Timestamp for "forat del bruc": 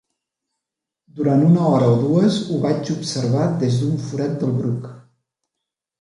4.07-4.89